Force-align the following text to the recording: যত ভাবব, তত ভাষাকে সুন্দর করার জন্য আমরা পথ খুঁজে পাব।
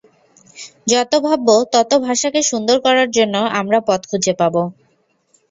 যত 0.87 1.11
ভাবব, 1.25 1.47
তত 1.73 1.91
ভাষাকে 2.05 2.41
সুন্দর 2.43 2.77
করার 2.85 3.09
জন্য 3.17 3.35
আমরা 3.59 3.79
পথ 3.87 4.01
খুঁজে 4.09 4.33
পাব। 4.39 4.55